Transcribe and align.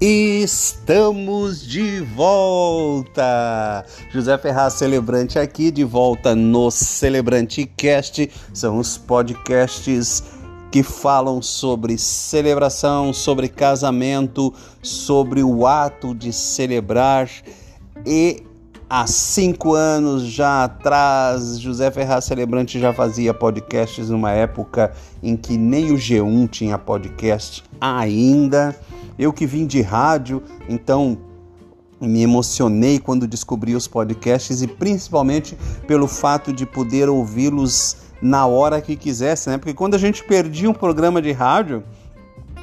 Estamos 0.00 1.60
de 1.66 2.00
volta! 2.14 3.84
José 4.12 4.38
Ferraz 4.38 4.74
Celebrante 4.74 5.40
aqui, 5.40 5.72
de 5.72 5.82
volta 5.82 6.36
no 6.36 6.70
Celebrante 6.70 7.66
Cast. 7.66 8.30
São 8.54 8.78
os 8.78 8.96
podcasts 8.96 10.22
que 10.70 10.84
falam 10.84 11.42
sobre 11.42 11.98
celebração, 11.98 13.12
sobre 13.12 13.48
casamento, 13.48 14.54
sobre 14.80 15.42
o 15.42 15.66
ato 15.66 16.14
de 16.14 16.32
celebrar. 16.32 17.28
E 18.06 18.44
há 18.88 19.06
cinco 19.06 19.74
anos 19.74 20.22
já 20.22 20.64
atrás, 20.64 21.58
José 21.58 21.90
Ferraz 21.90 22.24
Celebrante 22.24 22.80
já 22.80 22.92
fazia 22.92 23.34
podcasts 23.34 24.08
numa 24.08 24.32
época 24.32 24.92
em 25.22 25.36
que 25.36 25.58
nem 25.58 25.92
o 25.92 25.96
G1 25.96 26.48
tinha 26.48 26.78
podcast 26.78 27.62
ainda. 27.80 28.74
Eu 29.18 29.32
que 29.32 29.46
vim 29.46 29.66
de 29.66 29.82
rádio, 29.82 30.42
então 30.68 31.18
me 32.00 32.22
emocionei 32.22 32.98
quando 32.98 33.26
descobri 33.26 33.74
os 33.74 33.88
podcasts 33.88 34.62
e 34.62 34.66
principalmente 34.66 35.58
pelo 35.86 36.06
fato 36.06 36.52
de 36.52 36.64
poder 36.64 37.08
ouvi-los 37.08 37.96
na 38.22 38.46
hora 38.46 38.80
que 38.80 38.96
quisesse, 38.96 39.50
né? 39.50 39.58
Porque 39.58 39.74
quando 39.74 39.94
a 39.94 39.98
gente 39.98 40.24
perdia 40.24 40.70
um 40.70 40.74
programa 40.74 41.20
de 41.20 41.32
rádio, 41.32 41.82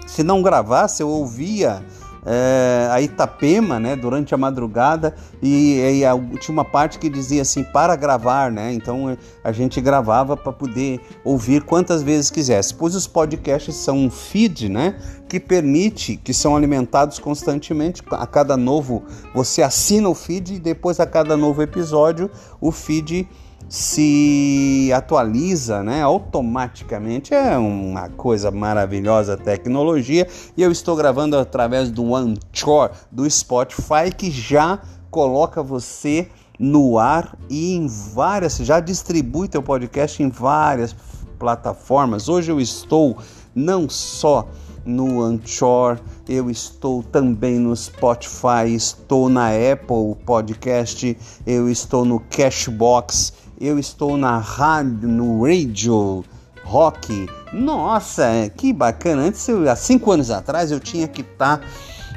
se 0.08 0.23
não 0.23 0.42
gravasse, 0.42 1.03
eu 1.03 1.09
ouvia 1.09 1.83
é, 2.25 2.87
a 2.91 3.01
Itapema, 3.01 3.79
né, 3.79 3.95
durante 3.95 4.33
a 4.33 4.37
madrugada, 4.37 5.15
e, 5.41 5.99
e 5.99 6.05
a, 6.05 6.13
tinha 6.39 6.53
uma 6.53 6.65
parte 6.65 6.97
que 6.97 7.09
dizia 7.09 7.43
assim, 7.43 7.63
para 7.63 7.95
gravar, 7.95 8.51
né, 8.51 8.73
então 8.73 9.15
a 9.43 9.51
gente 9.51 9.79
gravava 9.79 10.35
para 10.35 10.51
poder 10.51 10.99
ouvir 11.23 11.61
quantas 11.63 12.01
vezes 12.01 12.31
quisesse, 12.31 12.73
pois 12.73 12.95
os 12.95 13.05
podcasts 13.05 13.75
são 13.75 13.97
um 13.97 14.09
feed, 14.09 14.69
né, 14.69 14.95
que 15.29 15.39
permite, 15.39 16.17
que 16.17 16.33
são 16.33 16.55
alimentados 16.55 17.19
constantemente, 17.19 18.01
a 18.11 18.25
cada 18.25 18.57
novo, 18.57 19.03
você 19.33 19.61
assina 19.61 20.09
o 20.09 20.15
feed 20.15 20.55
e 20.55 20.59
depois 20.59 20.99
a 20.99 21.05
cada 21.05 21.37
novo 21.37 21.61
episódio, 21.61 22.29
o 22.59 22.71
feed 22.71 23.27
se 23.67 24.91
atualiza 24.94 25.83
né, 25.83 26.02
automaticamente. 26.02 27.33
É 27.33 27.58
uma 27.58 28.09
coisa 28.09 28.52
maravilhosa 28.52 29.33
a 29.33 29.38
tecnologia. 29.38 30.27
E 30.55 30.61
eu 30.61 30.71
estou 30.71 30.95
gravando 30.95 31.38
através 31.38 31.89
do 31.89 32.16
Anchor 32.16 32.91
do 33.11 33.30
Spotify 33.30 34.11
que 34.16 34.30
já 34.30 34.80
coloca 35.09 35.63
você 35.63 36.30
no 36.59 36.97
ar 36.97 37.38
e 37.49 37.75
em 37.75 37.88
várias, 37.88 38.58
já 38.58 38.80
distribui 38.80 39.47
teu 39.47 39.61
podcast 39.61 40.21
em 40.21 40.30
várias 40.30 40.95
plataformas. 41.38 42.30
Hoje 42.30 42.52
eu 42.52 42.59
estou 42.59 43.17
não 43.53 43.89
só 43.89 44.47
no 44.86 45.21
Anchor, 45.21 45.99
eu 46.30 46.49
estou 46.49 47.02
também 47.02 47.58
no 47.58 47.76
Spotify, 47.76 48.67
estou 48.67 49.30
na 49.30 49.47
Apple 49.47 50.15
Podcast, 50.26 51.17
eu 51.45 51.67
estou 51.70 52.05
no 52.05 52.20
Cashbox 52.20 53.33
eu 53.60 53.80
estou 53.80 54.17
na 54.17 54.38
rádio, 54.38 55.08
no 55.08 55.43
radio 55.43 56.23
rock. 56.64 57.27
Nossa, 57.54 58.52
que 58.55 58.73
bacana! 58.73 59.23
Antes, 59.23 59.48
eu, 59.48 59.70
há 59.70 59.76
cinco 59.76 60.11
anos 60.11 60.30
atrás, 60.32 60.71
eu 60.71 60.80
tinha 60.80 61.08
que 61.08 61.21
estar 61.21 61.58
tá, 61.58 61.65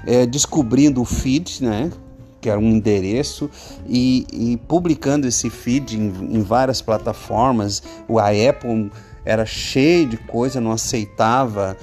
é, 0.07 0.27
descobrindo 0.27 1.01
o 1.01 1.05
feed, 1.05 1.63
né? 1.63 1.91
Que 2.41 2.49
era 2.49 2.59
um 2.59 2.71
endereço, 2.71 3.51
e, 3.87 4.27
e 4.33 4.57
publicando 4.57 5.27
esse 5.27 5.51
feed 5.51 5.99
em, 5.99 6.37
em 6.37 6.43
várias 6.43 6.81
plataformas. 6.81 7.83
A 8.09 8.51
Apple 8.51 8.91
era 9.25 9.45
cheio 9.45 10.07
de 10.07 10.17
coisa, 10.17 10.61
não 10.61 10.73
aceitava 10.73 11.77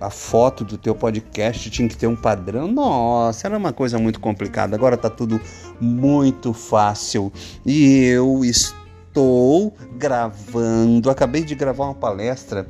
a 0.00 0.08
foto 0.08 0.64
do 0.64 0.78
teu 0.78 0.94
podcast 0.94 1.68
tinha 1.68 1.88
que 1.88 1.96
ter 1.96 2.06
um 2.06 2.14
padrão. 2.14 2.68
Nossa, 2.68 3.48
era 3.48 3.58
uma 3.58 3.72
coisa 3.72 3.98
muito 3.98 4.20
complicada. 4.20 4.76
Agora 4.76 4.96
tá 4.96 5.10
tudo 5.10 5.40
muito 5.80 6.52
fácil. 6.52 7.32
E 7.66 8.04
eu 8.04 8.44
estou 8.44 8.77
gravando, 9.96 11.10
acabei 11.10 11.42
de 11.42 11.54
gravar 11.54 11.86
uma 11.86 11.94
palestra 11.94 12.66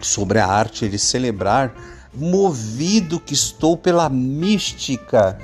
sobre 0.00 0.38
a 0.38 0.46
arte 0.46 0.88
de 0.88 0.98
celebrar, 0.98 1.72
movido 2.14 3.20
que 3.20 3.34
estou 3.34 3.76
pela 3.76 4.08
mística 4.08 5.38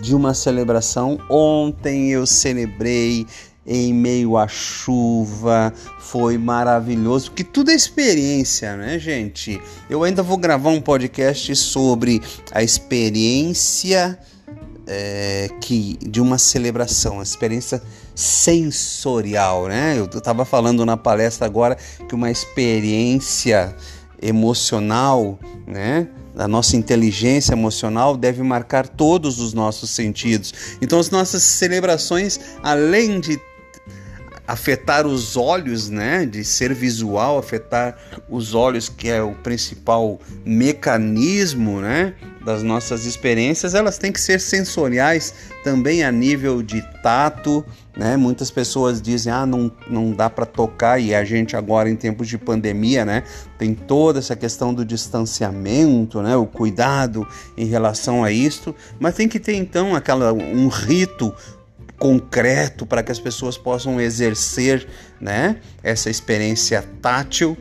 de 0.00 0.14
uma 0.14 0.34
celebração. 0.34 1.18
Ontem 1.28 2.10
eu 2.10 2.26
celebrei 2.26 3.26
em 3.66 3.94
meio 3.94 4.36
à 4.36 4.48
chuva, 4.48 5.72
foi 6.00 6.36
maravilhoso, 6.36 7.30
porque 7.30 7.44
tudo 7.44 7.70
é 7.70 7.74
experiência, 7.74 8.76
né, 8.76 8.98
gente? 8.98 9.60
Eu 9.88 10.02
ainda 10.02 10.22
vou 10.22 10.36
gravar 10.36 10.70
um 10.70 10.80
podcast 10.80 11.54
sobre 11.54 12.20
a 12.50 12.62
experiência 12.62 14.18
é, 14.86 15.48
que 15.60 15.96
de 16.02 16.20
uma 16.20 16.38
celebração, 16.38 17.20
a 17.20 17.22
experiência 17.22 17.80
sensorial, 18.14 19.68
né? 19.68 19.98
Eu 19.98 20.04
estava 20.04 20.44
falando 20.44 20.84
na 20.84 20.96
palestra 20.96 21.46
agora 21.46 21.76
que 22.08 22.14
uma 22.14 22.30
experiência 22.30 23.74
emocional, 24.20 25.38
né? 25.66 26.08
A 26.36 26.48
nossa 26.48 26.76
inteligência 26.76 27.52
emocional 27.52 28.16
deve 28.16 28.42
marcar 28.42 28.88
todos 28.88 29.38
os 29.38 29.52
nossos 29.52 29.90
sentidos. 29.90 30.54
Então, 30.80 30.98
as 30.98 31.10
nossas 31.10 31.42
celebrações, 31.42 32.40
além 32.62 33.20
de 33.20 33.38
afetar 34.46 35.06
os 35.06 35.36
olhos, 35.36 35.88
né, 35.88 36.26
de 36.26 36.44
ser 36.44 36.74
visual, 36.74 37.38
afetar 37.38 37.96
os 38.28 38.54
olhos, 38.54 38.88
que 38.88 39.08
é 39.08 39.22
o 39.22 39.34
principal 39.34 40.20
mecanismo, 40.44 41.80
né, 41.80 42.14
das 42.44 42.62
nossas 42.62 43.06
experiências, 43.06 43.74
elas 43.74 43.98
têm 43.98 44.12
que 44.12 44.20
ser 44.20 44.40
sensoriais 44.40 45.34
também 45.62 46.02
a 46.02 46.10
nível 46.10 46.62
de 46.62 46.82
tato, 47.02 47.64
né? 47.96 48.16
Muitas 48.16 48.50
pessoas 48.50 49.00
dizem: 49.00 49.32
"Ah, 49.32 49.46
não, 49.46 49.70
não 49.88 50.12
dá 50.12 50.28
para 50.28 50.44
tocar" 50.44 50.98
e 50.98 51.14
a 51.14 51.24
gente 51.24 51.56
agora 51.56 51.88
em 51.88 51.96
tempos 51.96 52.28
de 52.28 52.36
pandemia, 52.36 53.04
né, 53.04 53.22
tem 53.58 53.74
toda 53.74 54.18
essa 54.18 54.34
questão 54.34 54.74
do 54.74 54.84
distanciamento, 54.84 56.20
né, 56.20 56.36
o 56.36 56.46
cuidado 56.46 57.26
em 57.56 57.66
relação 57.66 58.24
a 58.24 58.32
isto, 58.32 58.74
mas 58.98 59.14
tem 59.14 59.28
que 59.28 59.38
ter 59.38 59.54
então 59.54 59.94
aquela 59.94 60.32
um 60.32 60.68
rito 60.68 61.32
concreto 62.02 62.84
para 62.84 63.00
que 63.00 63.12
as 63.12 63.20
pessoas 63.20 63.56
possam 63.56 64.00
exercer 64.00 64.88
né, 65.20 65.58
essa 65.84 66.10
experiência 66.10 66.84
tátil, 67.00 67.56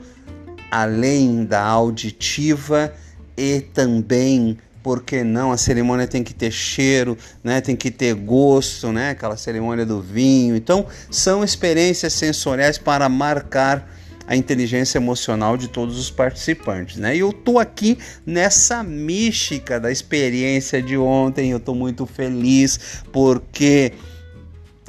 além 0.71 1.45
da 1.45 1.61
auditiva 1.61 2.91
e 3.37 3.61
também 3.61 4.57
por 4.81 5.03
que 5.03 5.23
não? 5.23 5.51
A 5.51 5.57
cerimônia 5.57 6.07
tem 6.07 6.23
que 6.23 6.33
ter 6.33 6.49
cheiro, 6.49 7.15
né? 7.43 7.61
tem 7.61 7.75
que 7.75 7.91
ter 7.91 8.15
gosto, 8.15 8.91
né? 8.91 9.11
aquela 9.11 9.37
cerimônia 9.37 9.85
do 9.85 10.01
vinho. 10.01 10.55
Então, 10.55 10.87
são 11.11 11.43
experiências 11.43 12.13
sensoriais 12.13 12.79
para 12.79 13.07
marcar 13.07 13.87
a 14.25 14.35
inteligência 14.35 14.97
emocional 14.97 15.55
de 15.55 15.67
todos 15.67 15.99
os 15.99 16.09
participantes, 16.09 16.97
né? 16.97 17.15
E 17.15 17.19
eu 17.19 17.33
tô 17.33 17.59
aqui 17.59 17.97
nessa 18.25 18.81
mística 18.81 19.79
da 19.79 19.91
experiência 19.91 20.81
de 20.81 20.97
ontem, 20.97 21.51
eu 21.51 21.59
tô 21.59 21.75
muito 21.75 22.05
feliz 22.05 23.03
porque 23.11 23.93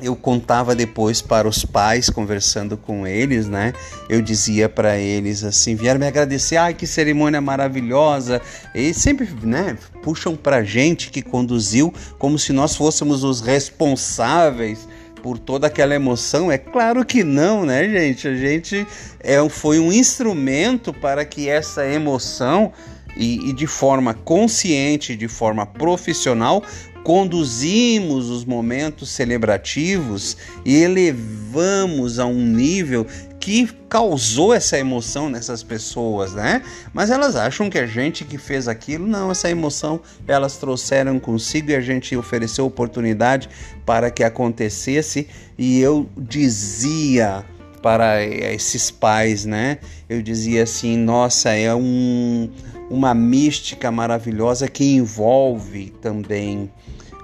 eu 0.00 0.17
contava 0.17 0.75
depois 0.75 1.21
para 1.21 1.47
os 1.47 1.65
pais, 1.65 2.09
conversando 2.09 2.77
com 2.77 3.06
eles, 3.06 3.49
né? 3.49 3.73
Eu 4.09 4.23
dizia 4.23 4.69
para 4.69 4.97
eles 4.97 5.44
assim: 5.44 5.75
vieram 5.75 6.00
me 6.00 6.06
agradecer, 6.06 6.56
ai 6.56 6.75
que 6.75 6.87
cerimônia 6.87 7.41
maravilhosa. 7.41 8.41
E 8.75 8.94
sempre, 8.94 9.29
né? 9.43 9.77
Puxam 10.03 10.35
para 10.35 10.65
gente 10.65 11.11
que 11.11 11.23
conduziu 11.23 11.93
como 12.19 12.39
se 12.39 12.53
nós 12.53 12.75
fôssemos 12.75 13.23
os 13.23 13.41
responsáveis 13.41 14.89
por 15.23 15.39
toda 15.39 15.67
aquela 15.67 15.94
emoção? 15.94 16.50
É 16.50 16.59
claro 16.59 17.05
que 17.05 17.23
não, 17.23 17.65
né, 17.65 17.89
gente? 17.89 18.27
A 18.27 18.35
gente 18.35 18.87
é, 19.21 19.49
foi 19.49 19.79
um 19.79 19.93
instrumento 19.93 20.93
para 20.93 21.25
que 21.25 21.49
essa 21.49 21.87
emoção 21.87 22.73
e, 23.17 23.50
e 23.50 23.53
de 23.53 23.67
forma 23.67 24.15
consciente, 24.15 25.15
de 25.15 25.29
forma 25.29 25.67
profissional, 25.67 26.62
conduzimos 27.02 28.31
os 28.31 28.44
momentos 28.44 29.10
celebrativos 29.10 30.37
e 30.64 30.76
elevamos 30.76 32.19
a 32.19 32.26
um 32.26 32.46
nível 32.46 33.06
que 33.40 33.69
causou 33.88 34.54
essa 34.54 34.78
emoção 34.78 35.28
nessas 35.28 35.64
pessoas, 35.64 36.32
né? 36.32 36.62
Mas 36.94 37.10
elas 37.10 37.34
acham 37.34 37.69
que 37.69 37.76
a 37.76 37.87
gente 37.87 38.25
que 38.25 38.38
fez 38.38 38.69
aquilo, 38.69 39.04
não, 39.04 39.32
essa 39.32 39.50
emoção 39.50 40.00
elas 40.28 40.56
trouxeram 40.58 41.19
consigo 41.19 41.72
e 41.72 41.75
a 41.75 41.81
gente 41.81 42.16
ofereceu 42.16 42.64
oportunidade 42.64 43.48
para 43.84 44.12
que 44.12 44.22
acontecesse. 44.22 45.26
E 45.58 45.81
eu 45.81 46.08
dizia 46.16 47.44
para 47.82 48.25
esses 48.25 48.93
pais, 48.93 49.44
né? 49.44 49.78
Eu 50.08 50.22
dizia 50.22 50.62
assim: 50.62 50.96
nossa, 50.96 51.50
é 51.50 51.75
um, 51.75 52.48
uma 52.88 53.12
mística 53.12 53.90
maravilhosa 53.90 54.69
que 54.69 54.84
envolve 54.84 55.93
também 56.00 56.70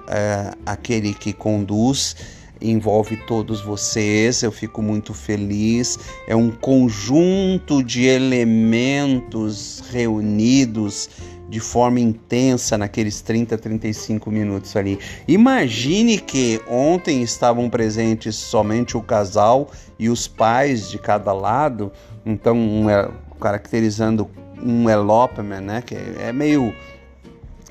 uh, 0.08 0.58
aquele 0.66 1.14
que 1.14 1.32
conduz 1.32 2.16
envolve 2.60 3.16
todos 3.16 3.60
vocês, 3.60 4.43
eu 4.43 4.50
fico 4.50 4.82
muito 4.82 5.14
feliz. 5.14 5.99
É 6.26 6.34
um 6.34 6.50
conjunto 6.50 7.82
de 7.82 8.05
elementos 8.05 9.82
reunidos 9.90 11.08
de 11.49 11.60
forma 11.60 11.99
intensa 11.99 12.76
naqueles 12.76 13.22
30, 13.22 13.56
35 13.56 14.31
minutos 14.31 14.76
ali. 14.76 14.99
Imagine 15.26 16.19
que 16.19 16.60
ontem 16.69 17.22
estavam 17.22 17.70
presentes 17.70 18.37
somente 18.37 18.96
o 18.96 19.02
casal 19.02 19.70
e 19.99 20.10
os 20.10 20.28
pais 20.28 20.90
de 20.90 20.99
cada 20.99 21.32
lado, 21.32 21.90
então 22.25 22.56
um, 22.56 22.90
é, 22.90 23.10
caracterizando 23.40 24.28
um 24.62 24.90
elopement, 24.90 25.60
né, 25.60 25.82
que 25.82 25.94
é 25.94 26.32
meio 26.32 26.75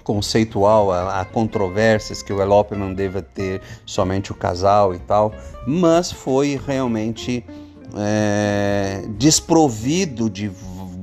conceitual, 0.07 0.89
há 0.89 1.25
controvérsias 1.25 2.23
que 2.23 2.31
o 2.31 2.41
elopement 2.41 2.93
deva 2.93 3.21
ter 3.21 3.61
somente 3.85 4.31
o 4.31 4.35
casal 4.35 4.95
e 4.95 4.99
tal, 4.99 5.33
mas 5.67 6.09
foi 6.09 6.57
realmente 6.65 7.43
é, 7.93 9.03
desprovido 9.17 10.29
de 10.29 10.49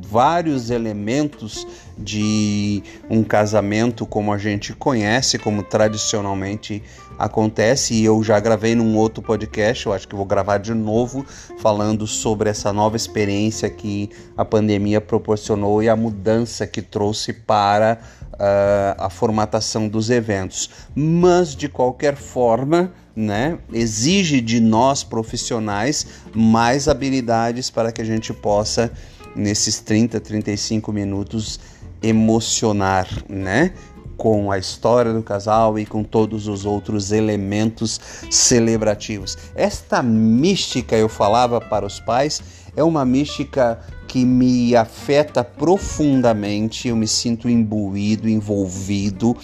vários 0.08 0.70
elementos 0.70 1.66
de 1.96 2.82
um 3.08 3.22
casamento 3.22 4.04
como 4.04 4.32
a 4.32 4.38
gente 4.38 4.72
conhece, 4.72 5.38
como 5.38 5.62
tradicionalmente 5.62 6.82
acontece, 7.18 7.94
e 7.94 8.04
eu 8.04 8.22
já 8.22 8.40
gravei 8.40 8.74
num 8.74 8.96
outro 8.96 9.22
podcast, 9.22 9.86
eu 9.86 9.92
acho 9.92 10.08
que 10.08 10.16
vou 10.16 10.24
gravar 10.24 10.58
de 10.58 10.74
novo, 10.74 11.24
falando 11.58 12.06
sobre 12.06 12.50
essa 12.50 12.72
nova 12.72 12.96
experiência 12.96 13.70
que 13.70 14.10
a 14.36 14.44
pandemia 14.44 15.00
proporcionou 15.00 15.82
e 15.82 15.88
a 15.88 15.96
mudança 15.96 16.66
que 16.66 16.82
trouxe 16.82 17.32
para 17.32 17.98
uh, 18.34 18.94
a 18.98 19.08
formatação 19.08 19.88
dos 19.88 20.10
eventos. 20.10 20.70
Mas, 20.94 21.54
de 21.54 21.68
qualquer 21.68 22.16
forma, 22.16 22.92
né, 23.14 23.58
exige 23.72 24.40
de 24.40 24.60
nós 24.60 25.04
profissionais 25.04 26.06
mais 26.34 26.88
habilidades 26.88 27.70
para 27.70 27.92
que 27.92 28.02
a 28.02 28.04
gente 28.04 28.32
possa, 28.32 28.90
nesses 29.36 29.80
30, 29.80 30.20
35 30.20 30.92
minutos, 30.92 31.60
emocionar, 32.02 33.08
né? 33.28 33.72
com 34.16 34.52
a 34.52 34.58
história 34.58 35.12
do 35.12 35.24
casal 35.24 35.76
e 35.76 35.84
com 35.84 36.04
todos 36.04 36.46
os 36.46 36.64
outros 36.64 37.10
elementos 37.10 38.00
celebrativos. 38.30 39.36
Esta 39.56 40.04
mística 40.04 40.94
eu 40.96 41.08
falava 41.08 41.60
para 41.60 41.84
os 41.84 41.98
pais 41.98 42.40
é 42.76 42.82
uma 42.82 43.04
mística 43.04 43.78
que 44.08 44.24
me 44.24 44.74
afeta 44.74 45.44
profundamente, 45.44 46.88
eu 46.88 46.96
me 46.96 47.06
sinto 47.06 47.48
imbuído, 47.48 48.28
envolvido, 48.28 49.36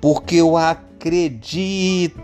porque 0.00 0.36
eu 0.36 0.56
acredito. 0.56 2.14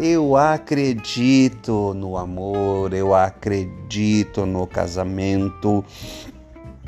Eu 0.00 0.36
acredito 0.36 1.92
no 1.94 2.16
amor, 2.16 2.92
eu 2.94 3.14
acredito 3.14 4.46
no 4.46 4.66
casamento, 4.66 5.84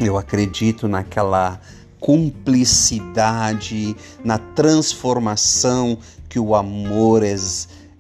eu 0.01 0.19
acredito 0.19 0.89
naquela 0.89 1.61
cumplicidade, 2.01 3.97
na 4.23 4.39
transformação 4.39 5.99
que 6.29 6.39
o 6.39 6.55
amor 6.55 7.23
é, 7.23 7.35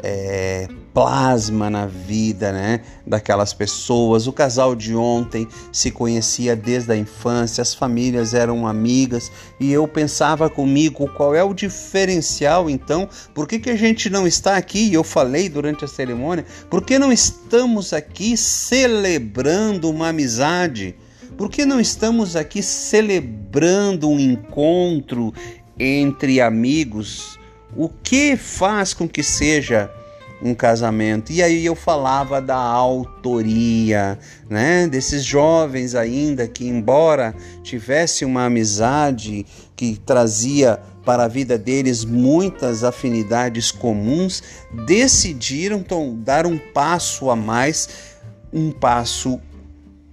é, 0.00 0.69
plasma 0.93 1.70
na 1.70 1.87
vida 1.87 2.52
né, 2.52 2.82
daquelas 3.06 3.55
pessoas. 3.55 4.26
O 4.26 4.32
casal 4.32 4.75
de 4.75 4.94
ontem 4.94 5.49
se 5.73 5.91
conhecia 5.91 6.55
desde 6.55 6.93
a 6.93 6.96
infância, 6.96 7.62
as 7.62 7.73
famílias 7.73 8.35
eram 8.35 8.67
amigas 8.67 9.32
e 9.58 9.73
eu 9.73 9.88
pensava 9.88 10.50
comigo 10.50 11.08
qual 11.17 11.35
é 11.35 11.43
o 11.43 11.55
diferencial 11.55 12.69
então, 12.69 13.08
por 13.32 13.49
que, 13.49 13.58
que 13.58 13.70
a 13.70 13.76
gente 13.76 14.11
não 14.11 14.26
está 14.26 14.56
aqui? 14.56 14.90
E 14.90 14.94
eu 14.94 15.05
falei 15.05 15.49
durante 15.49 15.85
a 15.85 15.88
cerimônia, 15.88 16.44
por 16.69 16.82
que 16.82 16.99
não 16.99 17.11
estamos 17.11 17.94
aqui 17.94 18.37
celebrando 18.37 19.88
uma 19.88 20.08
amizade? 20.08 20.94
Por 21.37 21.51
que 21.51 21.67
não 21.67 21.81
estamos 21.81 22.37
aqui 22.37 22.63
celebrando 22.63 24.09
um 24.09 24.21
encontro 24.21 25.35
entre 25.77 26.41
amigos? 26.41 27.41
O 27.77 27.89
que 27.89 28.37
faz 28.37 28.95
com 28.95 29.09
que 29.09 29.21
seja 29.21 29.91
um 30.41 30.55
casamento? 30.55 31.33
E 31.33 31.43
aí 31.43 31.67
eu 31.67 31.75
falava 31.75 32.41
da 32.41 32.57
autoria, 32.57 34.17
né? 34.49 34.87
Desses 34.87 35.25
jovens 35.25 35.97
ainda 35.97 36.47
que, 36.47 36.69
embora 36.69 37.35
tivesse 37.65 38.25
uma 38.25 38.45
amizade 38.45 39.45
que 39.75 39.99
trazia 40.07 40.79
para 41.05 41.25
a 41.25 41.29
vida 41.29 41.59
deles 41.59 42.05
muitas 42.05 42.85
afinidades 42.85 43.73
comuns, 43.73 44.41
decidiram 44.87 45.85
dar 46.19 46.47
um 46.47 46.59
passo 46.59 47.29
a 47.29 47.35
mais, 47.35 47.89
um 48.53 48.71
passo 48.71 49.41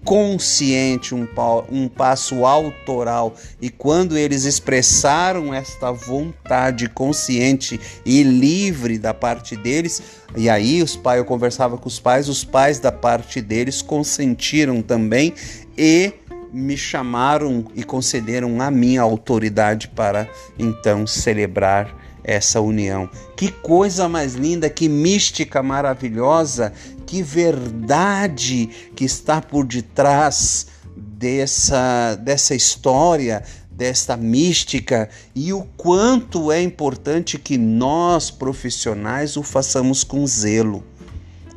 consciente, 0.04 1.14
um, 1.14 1.28
um 1.70 1.88
passo 1.88 2.46
autoral. 2.46 3.36
E 3.62 3.70
quando 3.70 4.18
eles 4.18 4.46
expressaram 4.46 5.54
esta 5.54 5.92
vontade 5.92 6.90
consciente 6.90 7.80
e 8.06 8.24
livre 8.24 8.98
da 8.98 9.14
parte 9.14 9.56
deles, 9.56 10.02
e 10.36 10.50
aí 10.50 10.82
os 10.82 10.96
pais, 10.96 11.20
eu 11.20 11.26
conversava 11.26 11.78
com 11.78 11.88
os 11.88 12.00
pais, 12.00 12.30
os 12.30 12.44
pais 12.44 12.80
da 12.80 12.92
parte 12.92 13.42
deles 13.42 13.82
consentiram 13.82 14.82
também 14.82 15.34
e 15.78 16.14
me 16.52 16.76
chamaram 16.76 17.66
e 17.76 17.84
concederam 17.84 18.62
a 18.62 18.70
minha 18.70 19.02
autoridade 19.02 19.88
para 19.88 20.28
então 20.60 21.08
celebrar 21.08 21.96
essa 22.24 22.62
união. 22.62 23.10
Que 23.36 23.52
coisa 23.52 24.08
mais 24.08 24.36
linda, 24.36 24.70
que 24.70 24.88
mística 24.88 25.64
maravilhosa, 25.64 26.74
que 27.12 27.22
verdade 27.22 28.70
que 28.96 29.04
está 29.04 29.42
por 29.42 29.66
detrás 29.66 30.68
dessa, 30.96 32.16
dessa 32.16 32.56
história, 32.56 33.44
desta 33.70 34.16
mística 34.16 35.10
e 35.36 35.52
o 35.52 35.64
quanto 35.76 36.54
é 36.54 36.62
importante 36.62 37.38
que 37.38 37.58
nós 37.58 38.32
profissionais 38.32 39.36
o 39.36 39.44
façamos 39.44 40.06
com 40.06 40.26
zelo. 40.26 40.86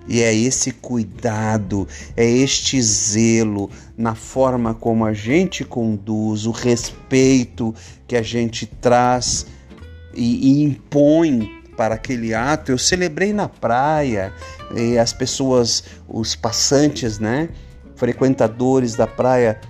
E 0.09 0.23
é 0.23 0.35
esse 0.35 0.73
cuidado, 0.73 1.87
é 2.17 2.29
este 2.29 2.83
zelo 2.83 3.71
na 3.97 4.17
forma 4.17 4.75
como 4.75 5.05
a 5.05 5.13
gente 5.13 5.65
conduz, 5.65 6.47
o 6.47 6.51
respeito 6.51 7.73
que 8.09 8.17
a 8.17 8.23
gente 8.23 8.67
traz 8.67 9.47
e, 10.13 10.49
e 10.49 10.65
impõe 10.65 11.63
para 11.77 11.95
aquele 11.95 12.35
ato. 12.35 12.73
Eu 12.73 12.79
celebrei 12.79 13.33
na 13.33 13.49
praia, 13.49 14.33
as 15.01 15.13
pessoas, 15.13 15.85
os 16.09 16.35
passantes, 16.35 17.19
né, 17.19 17.49
frequentadores 17.97 18.95
da 18.95 19.07
praia 19.07 19.61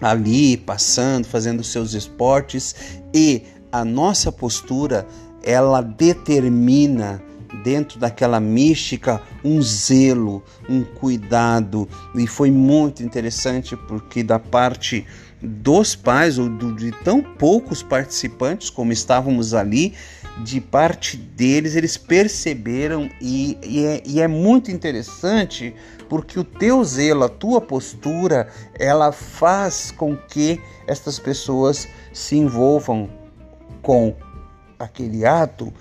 ali 0.00 0.56
passando, 0.56 1.26
fazendo 1.26 1.64
seus 1.64 1.94
esportes 1.94 2.74
e 3.14 3.42
a 3.72 3.84
nossa 3.84 4.30
postura 4.30 5.06
ela 5.42 5.80
determina 5.80 7.22
dentro 7.64 7.98
daquela 7.98 8.38
mística 8.38 9.22
um 9.44 9.62
zelo, 9.62 10.42
um 10.68 10.82
cuidado 10.82 11.88
e 12.14 12.26
foi 12.26 12.50
muito 12.50 13.02
interessante 13.02 13.76
porque 13.76 14.22
da 14.22 14.38
parte 14.38 15.06
dos 15.42 15.94
pais 15.94 16.38
ou 16.38 16.48
de 16.48 16.90
tão 17.04 17.22
poucos 17.22 17.82
participantes 17.82 18.70
como 18.70 18.92
estávamos 18.92 19.54
ali, 19.54 19.94
de 20.42 20.60
parte 20.60 21.16
deles, 21.16 21.76
eles 21.76 21.96
perceberam 21.96 23.10
e, 23.20 23.58
e, 23.62 23.84
é, 23.84 24.02
e, 24.04 24.20
é, 24.20 24.28
muito 24.28 24.70
interessante 24.70 25.74
porque 26.08 26.38
o 26.38 26.44
teu 26.44 26.84
zelo, 26.84 27.24
a 27.24 27.28
tua 27.28 27.60
postura, 27.60 28.48
ela 28.78 29.12
faz 29.12 29.90
com 29.90 30.16
que 30.16 30.60
estas 30.86 31.18
pessoas 31.18 31.88
se 32.12 32.36
envolvam 32.36 33.10
com 33.82 34.14
aquele 34.78 35.24
ato 35.24 35.72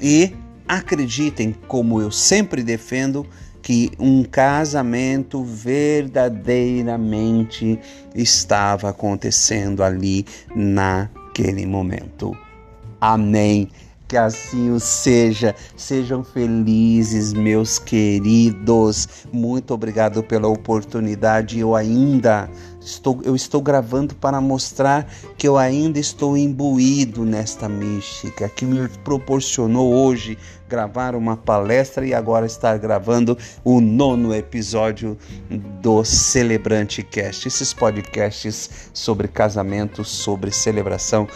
e 0.00 0.34
acreditem, 0.66 1.52
como 1.66 2.00
eu 2.00 2.10
sempre 2.10 2.62
defendo, 2.62 3.26
que 3.62 3.90
um 3.98 4.22
casamento 4.22 5.42
verdadeiramente 5.42 7.80
estava 8.14 8.90
acontecendo 8.90 9.82
ali 9.82 10.24
naquele 10.54 11.66
momento. 11.66 12.36
Amém. 13.00 13.68
Que 14.10 14.16
assim 14.16 14.72
o 14.72 14.80
seja. 14.80 15.54
Sejam 15.76 16.24
felizes, 16.24 17.32
meus 17.32 17.78
queridos. 17.78 19.08
Muito 19.32 19.72
obrigado 19.72 20.20
pela 20.20 20.48
oportunidade. 20.48 21.60
Eu 21.60 21.76
ainda 21.76 22.50
estou, 22.80 23.20
eu 23.22 23.36
estou 23.36 23.62
gravando 23.62 24.12
para 24.16 24.40
mostrar 24.40 25.08
que 25.38 25.46
eu 25.46 25.56
ainda 25.56 26.00
estou 26.00 26.36
imbuído 26.36 27.24
nesta 27.24 27.68
mística 27.68 28.48
que 28.48 28.64
me 28.64 28.88
proporcionou 29.04 29.94
hoje 29.94 30.36
gravar 30.68 31.14
uma 31.14 31.36
palestra 31.36 32.04
e 32.04 32.12
agora 32.12 32.46
estar 32.46 32.76
gravando 32.78 33.38
o 33.62 33.80
nono 33.80 34.34
episódio 34.34 35.16
do 35.80 36.04
Celebrante 36.04 37.02
Cast. 37.04 37.46
Esses 37.46 37.72
podcasts 37.72 38.90
sobre 38.92 39.28
casamento, 39.28 40.04
sobre 40.04 40.50
celebração, 40.50 41.28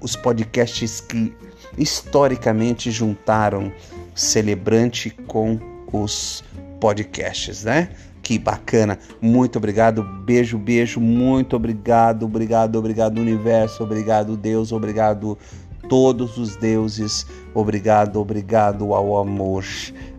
os 0.00 0.16
podcasts 0.16 1.00
que 1.00 1.32
historicamente 1.76 2.90
juntaram 2.90 3.72
celebrante 4.14 5.10
com 5.10 5.58
os 5.92 6.42
podcasts, 6.80 7.64
né? 7.64 7.90
Que 8.22 8.38
bacana. 8.38 8.98
Muito 9.20 9.56
obrigado. 9.56 10.02
Beijo, 10.02 10.58
beijo. 10.58 11.00
Muito 11.00 11.54
obrigado. 11.54 12.24
Obrigado, 12.24 12.76
obrigado 12.76 13.20
universo. 13.20 13.84
Obrigado 13.84 14.36
Deus. 14.36 14.72
Obrigado 14.72 15.38
todos 15.88 16.36
os 16.36 16.56
deuses. 16.56 17.26
Obrigado, 17.54 18.20
obrigado 18.20 18.92
ao 18.92 19.16
amor 19.18 19.64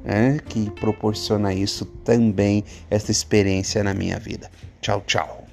né, 0.03 0.39
que 0.47 0.69
proporciona 0.71 1.53
isso 1.53 1.85
também, 1.85 2.63
essa 2.89 3.11
experiência 3.11 3.83
na 3.83 3.93
minha 3.93 4.17
vida. 4.17 4.49
Tchau, 4.81 5.03
tchau. 5.05 5.45